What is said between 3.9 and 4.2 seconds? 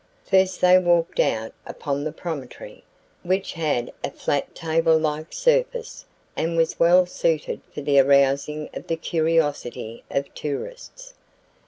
a